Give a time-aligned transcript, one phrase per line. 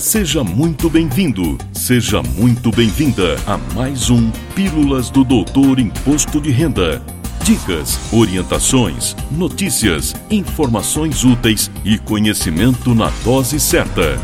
[0.00, 7.02] Seja muito bem-vindo, seja muito bem-vinda a mais um Pílulas do Doutor Imposto de Renda.
[7.44, 14.18] Dicas, orientações, notícias, informações úteis e conhecimento na dose certa.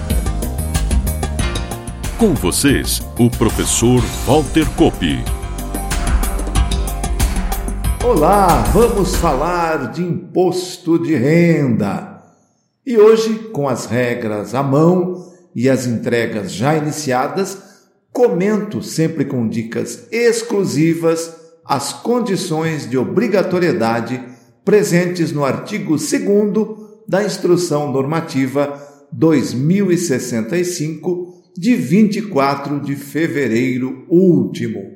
[2.17, 5.05] Com vocês, o professor Walter Kopp.
[8.03, 12.23] Olá, vamos falar de imposto de renda.
[12.85, 17.57] E hoje, com as regras à mão, e as entregas já iniciadas,
[18.13, 24.23] comento sempre com dicas exclusivas as condições de obrigatoriedade
[24.63, 26.11] presentes no artigo 2
[27.09, 28.79] da Instrução Normativa
[29.11, 34.93] 2065, de 24 de fevereiro último.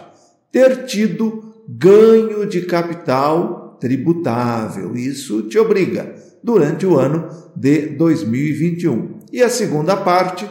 [0.52, 4.94] ter tido ganho de capital tributável.
[4.94, 6.14] Isso te obriga
[6.44, 9.17] durante o ano de 2021.
[9.32, 10.48] E a segunda parte,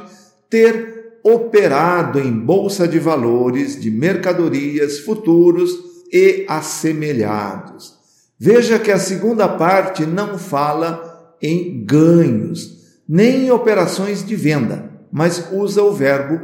[0.49, 5.71] ter operado em bolsa de valores de mercadorias, futuros
[6.11, 7.95] e assemelhados.
[8.39, 15.49] Veja que a segunda parte não fala em ganhos, nem em operações de venda, mas
[15.51, 16.39] usa o verbo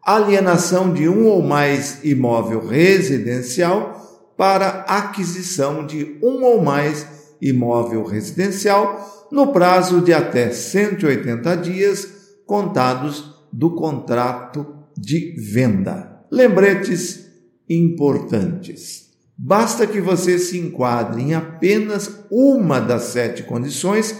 [0.03, 3.95] alienação de um ou mais imóvel residencial
[4.37, 7.07] para aquisição de um ou mais
[7.41, 12.14] imóvel residencial no prazo de até 180 dias
[12.45, 14.65] contados do contrato
[14.97, 16.25] de venda.
[16.31, 17.25] Lembretes
[17.69, 19.05] importantes.
[19.37, 24.15] Basta que você se enquadre em apenas uma das sete condições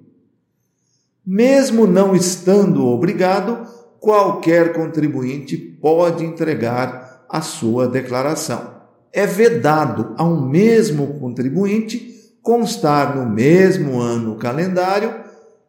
[1.25, 3.65] Mesmo não estando obrigado,
[3.99, 8.75] qualquer contribuinte pode entregar a sua declaração.
[9.11, 15.15] É vedado a um mesmo contribuinte constar no mesmo ano calendário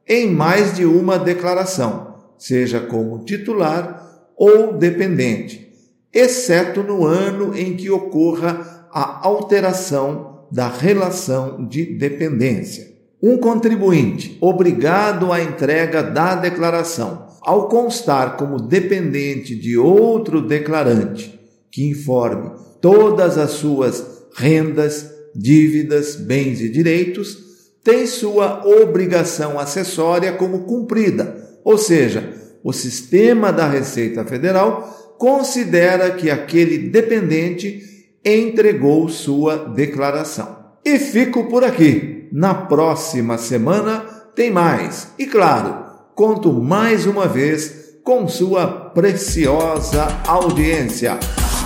[0.06, 2.05] em mais de uma declaração,
[2.38, 4.04] seja como titular
[4.36, 5.72] ou dependente,
[6.12, 12.94] exceto no ano em que ocorra a alteração da relação de dependência.
[13.22, 21.38] Um contribuinte obrigado à entrega da declaração, ao constar como dependente de outro declarante
[21.70, 22.50] que informe
[22.80, 27.36] todas as suas rendas, dívidas, bens e direitos,
[27.82, 31.35] tem sua obrigação acessória como cumprida,
[31.66, 32.32] ou seja,
[32.62, 37.82] o sistema da Receita Federal considera que aquele dependente
[38.24, 40.58] entregou sua declaração.
[40.84, 42.28] E fico por aqui.
[42.30, 43.98] Na próxima semana
[44.36, 45.08] tem mais.
[45.18, 51.18] E claro, conto mais uma vez com sua preciosa audiência.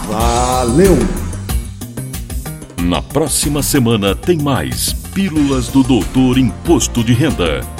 [0.09, 0.97] Valeu!
[2.83, 7.80] Na próxima semana tem mais Pílulas do Doutor Imposto de Renda.